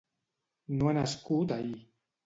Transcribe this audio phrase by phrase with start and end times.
[0.79, 1.81] No ha nascut ahir.